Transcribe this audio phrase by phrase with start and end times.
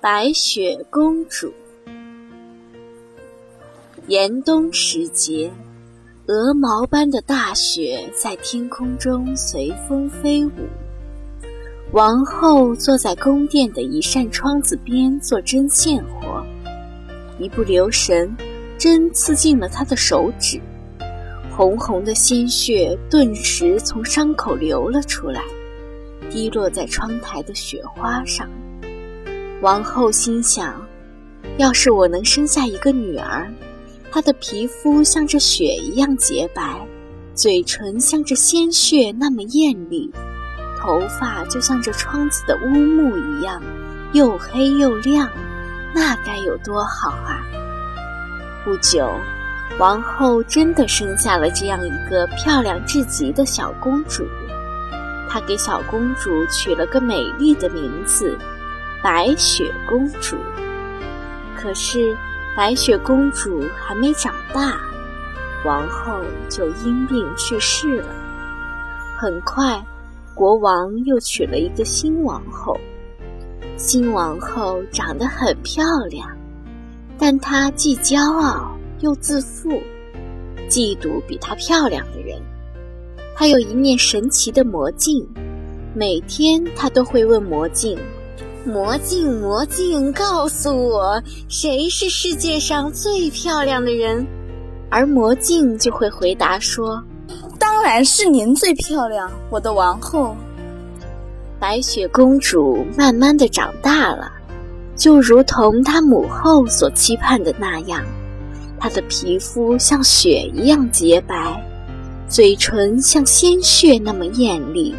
[0.00, 1.52] 白雪公主。
[4.06, 5.50] 严冬时节，
[6.28, 10.68] 鹅毛般的大雪在天空中随风飞舞。
[11.90, 16.46] 王后坐在宫殿的一扇窗子边做针线活，
[17.40, 18.36] 一不留神，
[18.78, 20.60] 针刺进了她的手指，
[21.56, 25.42] 红红的鲜血顿时从伤口流了出来，
[26.30, 28.48] 滴落在窗台的雪花上。
[29.60, 30.80] 王后心想
[31.58, 33.52] ：“要是我能生下一个女儿，
[34.08, 36.86] 她的皮肤像这雪一样洁白，
[37.34, 40.12] 嘴唇像这鲜血那么艳丽，
[40.78, 43.60] 头发就像这窗子的乌木一样
[44.12, 45.28] 又黑又亮，
[45.92, 47.42] 那该有多好啊！”
[48.64, 49.10] 不久，
[49.80, 54.24] 王后真的生下了这样一个漂亮至极的小公主。
[55.28, 58.38] 她给小公主取了个美丽的名字。
[59.00, 60.36] 白雪公主，
[61.56, 62.16] 可是
[62.56, 64.80] 白雪公主还没长大，
[65.64, 68.08] 王后就因病去世了。
[69.16, 69.80] 很快，
[70.34, 72.76] 国王又娶了一个新王后。
[73.76, 76.28] 新王后长得很漂亮，
[77.16, 79.80] 但她既骄傲又自负，
[80.68, 82.42] 嫉妒比她漂亮的人。
[83.36, 85.24] 她有一面神奇的魔镜，
[85.94, 87.96] 每天她都会问魔镜。
[88.68, 94.26] 魔镜，魔镜，告诉我谁是世界上最漂亮的人？
[94.90, 97.02] 而魔镜就会回答说
[97.58, 100.36] ：“当然是您最漂亮，我的王后。”
[101.58, 104.30] 白雪公主慢慢的长大了，
[104.94, 108.04] 就如同她母后所期盼的那样，
[108.78, 111.58] 她的皮肤像雪一样洁白，
[112.28, 114.94] 嘴唇像鲜血那么艳丽。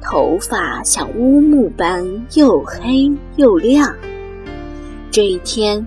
[0.00, 3.94] 头发像乌木般又黑又亮。
[5.10, 5.86] 这一天，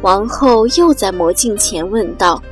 [0.00, 2.42] 王后又在魔镜前问道：“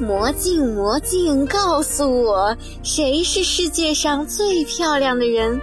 [0.00, 5.60] 魔镜，魔镜，告诉我谁是世界上最漂亮的人？”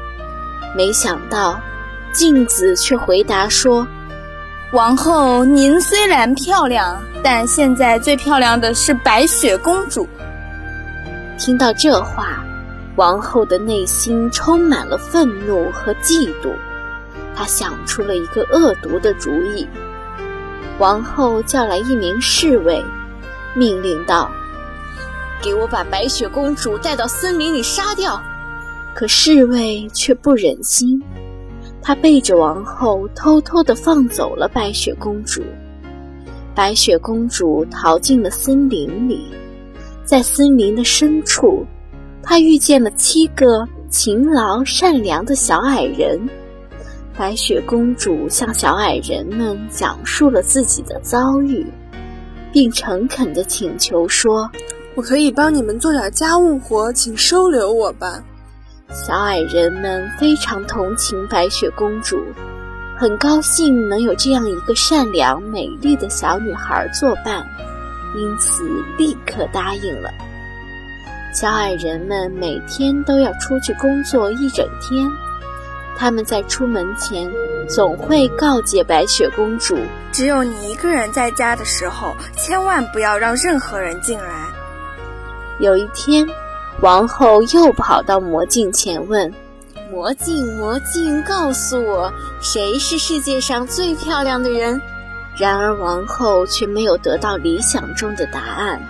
[0.76, 1.60] 没想到，
[2.12, 3.88] 镜子却回答说
[4.74, 10.08] ：“王后，您虽然漂亮，但现在最漂亮的是白雪公主。”
[11.40, 12.45] 听到这话。
[12.96, 16.54] 王后的内心充满了愤怒和嫉妒，
[17.36, 19.68] 她想出了一个恶毒的主意。
[20.80, 22.84] 王后叫来一名侍卫，
[23.54, 24.32] 命令道
[25.44, 28.22] ：“给我把白雪公主带到森林里杀掉。”
[28.96, 31.02] 可侍卫却不忍心，
[31.82, 35.44] 他背着王后偷偷地放走了白雪公主。
[36.54, 39.34] 白雪公主逃进了森林里，
[40.06, 41.66] 在森林的深处。
[42.28, 46.28] 他遇见了七个勤劳善良的小矮人，
[47.16, 51.66] 白雪公主向小矮人们讲述了自己的遭遇，
[52.52, 54.50] 并诚恳地请求说
[54.96, 58.24] ：“我可以帮你们做点家务活，请收留我吧。”
[58.90, 62.18] 小矮人们非常同情白雪公主，
[62.98, 67.48] 很高兴能有这样一个善良美丽的小女孩作伴，
[68.16, 68.64] 因此
[68.98, 70.10] 立刻答应了。
[71.36, 75.06] 小矮人们每天都要出去工作一整天，
[75.98, 77.30] 他们在出门前
[77.68, 79.78] 总会告诫白雪公主：
[80.14, 84.46] 只有你一个人在家的时候，千万不要让任何人进来。
[85.60, 86.26] 有一天，
[86.80, 89.30] 王后又跑到魔镜前问
[89.92, 94.82] ：“魔镜，魔镜，告诉我谁是世界上最漂亮的人？”
[95.38, 98.82] 然而，王后却没有得到理想中的答案。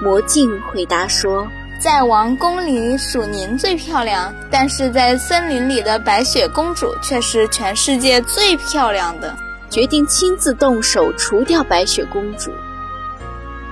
[0.00, 1.44] 魔镜回答说。
[1.84, 9.36] 在王宫里数您最漂亮，但是在森林里的白雪公主却是全世界最漂亮的。
[9.68, 12.50] 决定亲自动手除掉白雪公主。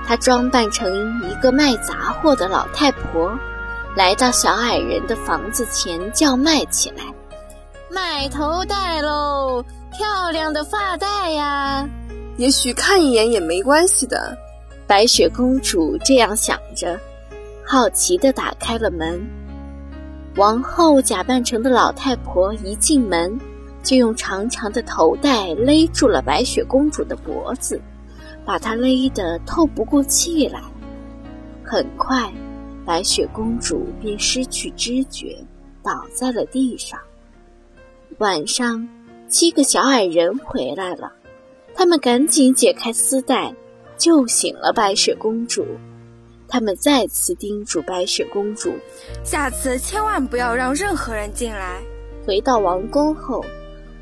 [0.05, 3.35] 她装扮成一个卖杂货的老太婆，
[3.95, 7.03] 来到小矮人的房子前叫卖起来
[7.89, 9.65] ：“卖头带喽，
[9.97, 11.89] 漂亮的发带呀！
[12.37, 14.37] 也许看一眼也没关系的。”
[14.85, 16.99] 白雪公主这样想着。
[17.65, 19.25] 好奇地打开了门，
[20.35, 23.39] 王后假扮成的老太婆一进门，
[23.81, 27.81] 就用长长的头带勒住了白雪公主的脖子，
[28.45, 30.61] 把她勒得透不过气来。
[31.63, 32.31] 很快，
[32.85, 35.37] 白雪公主便失去知觉，
[35.81, 36.99] 倒在了地上。
[38.19, 38.87] 晚上，
[39.27, 41.11] 七个小矮人回来了，
[41.73, 43.51] 他们赶紧解开丝带，
[43.97, 45.65] 救醒了白雪公主。
[46.53, 48.75] 他们再次叮嘱白雪公主
[49.25, 51.81] ：“下次千万不要让任何人进来。”
[52.27, 53.43] 回到王宫后，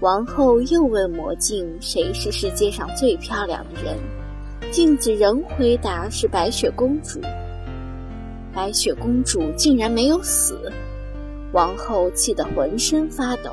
[0.01, 3.95] 王后又问魔镜：“谁是世界上最漂亮的人？”
[4.69, 7.21] 镜子仍回答：“是白雪公主。”
[8.54, 10.74] 白雪公主竟然没有死，
[11.54, 13.51] 王后气得浑身发抖。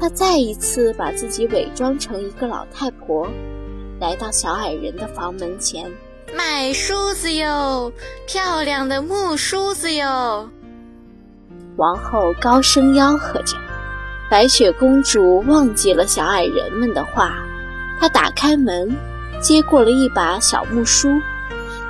[0.00, 3.28] 她再一次把自己伪装成一个老太婆，
[4.00, 5.92] 来到小矮人的房门前，
[6.36, 7.92] 卖梳子哟，
[8.26, 10.48] 漂亮的木梳子哟！
[11.76, 13.56] 王后高声吆喝着。
[14.30, 17.34] 白雪公主忘记了小矮人们的话，
[17.98, 18.94] 她打开门，
[19.40, 21.08] 接过了一把小木梳。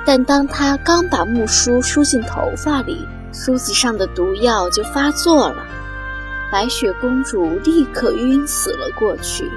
[0.05, 5.65] 但当她刚把木梳梳进头发里，梳子上的毒药就发作了，
[6.49, 9.51] 白雪公主立刻晕死了过去。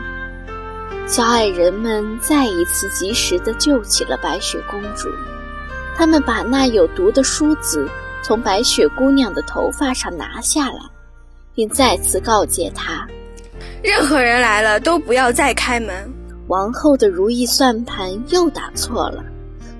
[1.06, 5.08] 小矮人们再一次及时地救起了白雪公主，
[5.96, 7.88] 他们把那有毒的梳子
[8.22, 10.81] 从白雪姑娘的头发上拿下来。
[11.54, 13.06] 并再次告诫她：
[13.82, 16.10] 任何人来了都不要再开门。
[16.49, 19.22] 王后的如意算盘又打错了，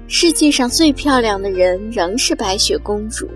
[0.07, 3.27] 世界上最漂亮的人仍是白雪公主。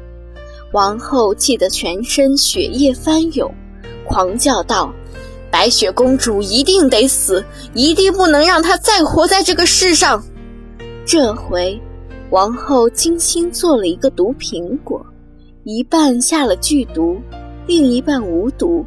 [0.72, 3.50] 王后气得全身血液翻涌，
[4.06, 4.92] 狂叫道
[5.50, 7.44] ：“白雪公主一定得死，
[7.74, 10.22] 一定不能让她再活在这个世上！”
[11.06, 11.80] 这回，
[12.30, 15.04] 王后精心做了一个毒苹果，
[15.64, 17.20] 一半下了剧毒。
[17.68, 18.86] 另一半无毒，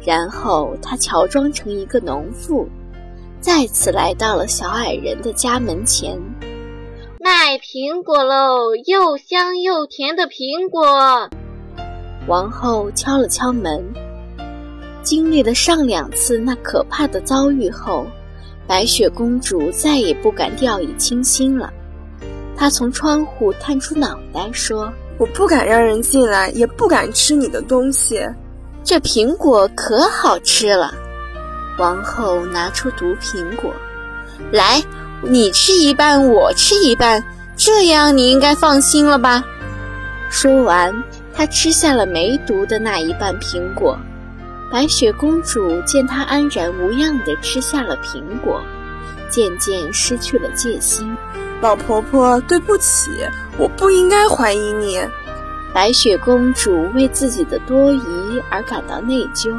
[0.00, 2.68] 然后他乔装成一个农妇，
[3.40, 6.16] 再次来到了小矮人的家门前，
[7.18, 8.76] 卖苹果喽！
[8.86, 11.28] 又香又甜的苹果。
[12.28, 13.84] 王后敲了敲门。
[15.06, 18.04] 经历了上两次那可怕的遭遇后，
[18.66, 21.72] 白雪公主再也不敢掉以轻心了。
[22.56, 24.92] 她从窗户探出脑袋说。
[25.18, 28.20] 我不敢让人进来，也不敢吃你的东西。
[28.84, 30.92] 这苹果可好吃了。
[31.78, 33.72] 王后拿出毒苹果，
[34.52, 34.82] 来，
[35.22, 37.24] 你吃一半，我吃一半，
[37.56, 39.42] 这样你应该放心了吧？
[40.28, 40.94] 说完，
[41.32, 43.98] 她吃下了没毒的那一半苹果。
[44.70, 48.60] 白雪公主见她安然无恙地吃下了苹果，
[49.30, 51.16] 渐渐失去了戒心。
[51.60, 53.10] 老婆婆，对不起，
[53.58, 55.00] 我不应该怀疑你。
[55.72, 58.00] 白雪公主为自己的多疑
[58.50, 59.54] 而感到内疚，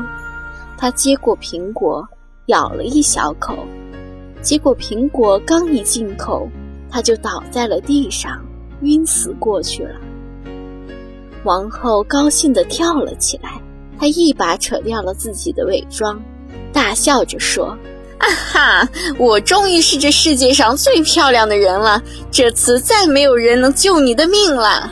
[0.78, 2.08] 她接过苹果，
[2.48, 3.66] 咬了一小口，
[4.42, 6.50] 结果苹果刚一进口，
[6.90, 8.44] 她就倒在了地上，
[8.82, 9.96] 晕死过去了。
[11.44, 13.57] 王后高兴地跳了起来，
[14.00, 16.22] 她一把扯掉了自己的伪装，
[16.72, 17.78] 大笑着说。
[18.20, 18.90] 啊哈！
[19.20, 22.02] 我终于是这世界上最漂亮的人了，
[22.32, 24.92] 这次再没有人能救你的命了。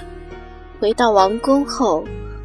[0.79, 2.03] 回到王宫后，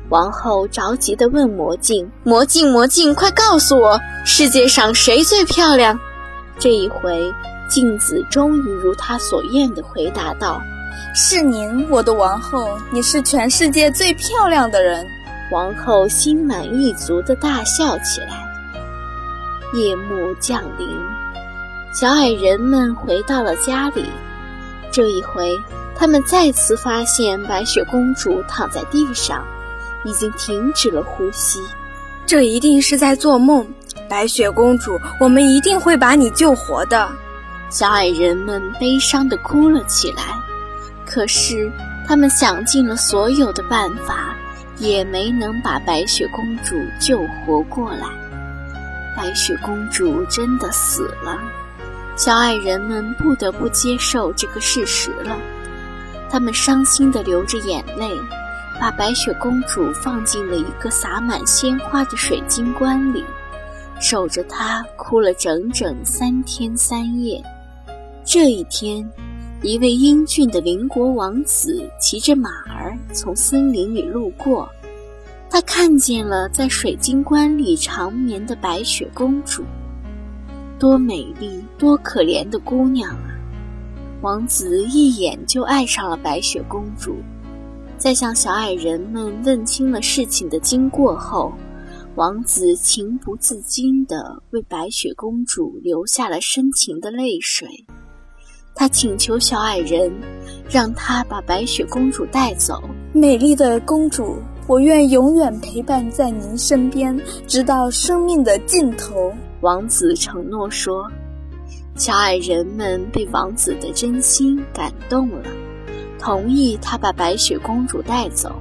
[0.08, 6.00] 王后着急地问魔镜：“魔镜，魔镜，快告诉我，世界上谁最漂亮？”
[6.58, 7.30] 这一回，
[7.68, 10.62] 镜子终于如他所愿地回答道
[11.14, 15.06] ：“是您，我的王后，你是全世界最漂亮的人。”
[15.50, 18.48] 王后心满意足地大笑起来。
[19.74, 20.88] 夜幕降临，
[21.92, 24.04] 小矮人们回到了家里。
[24.92, 25.56] 这一回，
[25.94, 29.44] 他们再次发现白雪公主躺在地上，
[30.04, 31.60] 已经停止了呼吸。
[32.26, 33.66] 这一定是在做梦，
[34.08, 37.08] 白雪公主，我们一定会把你救活的。
[37.70, 40.22] 小矮人们悲伤地哭了起来。
[41.06, 41.70] 可是，
[42.06, 44.34] 他们想尽了所有的办法，
[44.80, 48.08] 也没能把白雪公主救活过来。
[49.16, 51.38] 白雪公主真的死了，
[52.16, 55.36] 小矮人们不得不接受这个事实了。
[56.30, 58.08] 他们伤心地流着眼泪，
[58.80, 63.24] 把白雪公主放进了一个洒满鲜花的水晶棺里，
[64.00, 67.42] 守着她哭了整整三天三夜。
[68.24, 69.06] 这一天，
[69.62, 74.66] 一位英俊的邻国王子骑着马儿从森林里路过。
[75.50, 79.62] 他看见了在水晶棺里长眠的白雪公主，
[80.78, 83.36] 多美丽、多可怜的姑娘啊！
[84.22, 87.16] 王子一眼就爱上了白雪公主。
[87.98, 91.52] 在向小矮人们问清了事情的经过后，
[92.14, 97.84] 王子情不自禁地为白雪公主流下了深情的泪水。
[98.74, 100.12] 他请求小矮人，
[100.70, 102.82] 让他把白雪公主带走。
[103.12, 104.36] 美丽的公主。
[104.66, 109.32] 我愿永远陪伴在您身边，直到生命的尽头。
[109.62, 111.10] 王子承诺说。
[111.96, 115.42] 小矮人们被王子的真心感动了，
[116.20, 118.54] 同意他把白雪公主带走。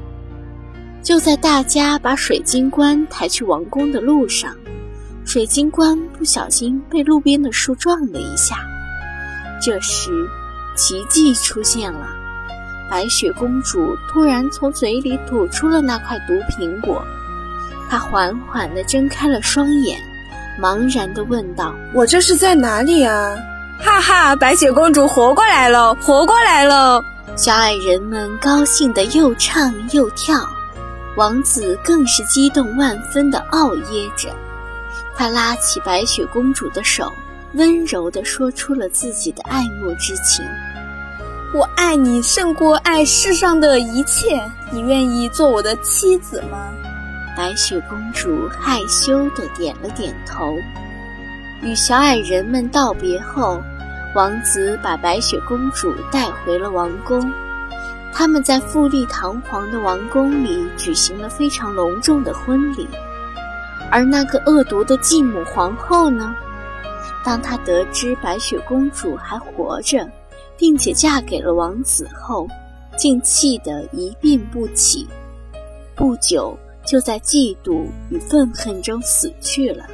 [1.04, 4.56] 就在大家把水晶棺抬去王宫的路上，
[5.24, 8.66] 水晶棺不小心被路边的树撞了一下。
[9.62, 10.28] 这时，
[10.75, 12.08] 奇迹出现了，
[12.89, 17.04] 白雪公主突然从嘴里吐出了那块毒苹果。
[17.89, 20.00] 她缓缓地睁开了双眼，
[20.62, 23.36] 茫然地问道：“我这是在哪里啊？”
[23.82, 27.04] 哈哈，白雪公主活过来了，活过来了！
[27.36, 30.46] 小矮人们高兴地又唱又跳，
[31.16, 34.30] 王子更是激动万分地傲噎着。
[35.16, 37.12] 他拉起白雪公主的手，
[37.53, 40.46] 温柔地说出了自己的爱慕之情
[41.53, 44.39] ：“我爱你胜过爱世上的一切，
[44.72, 46.72] 你愿意做我的妻子吗？”
[47.36, 50.56] 白雪公主害羞地点了点头。
[51.62, 53.62] 与小矮人们道别后，
[54.13, 57.32] 王子把白雪公主带回了王宫。
[58.12, 62.88] 他们在富丽堂皇的王宫里举行了非常隆重的婚礼。
[63.89, 66.36] 而那个恶毒的继母皇后呢？
[67.24, 70.10] 当她得知白雪公主还活着，
[70.58, 72.48] 并且嫁给了王子后，
[72.98, 75.08] 竟气得一病不起。
[75.96, 79.86] 不久，就在嫉妒与愤恨中死去了。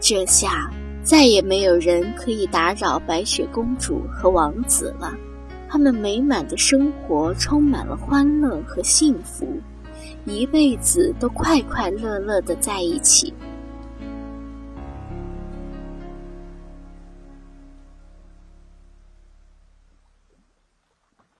[0.00, 0.70] 这下
[1.02, 5.12] 再也没有人可以打扰白雪公主和王子了，
[5.68, 9.46] 他们美满的生活充满了欢乐和幸福，
[10.24, 13.32] 一辈子都快快乐乐的在一起。